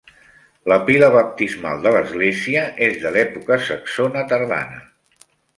[0.71, 4.85] La pila baptismal de l'església és de l'època saxona tardana.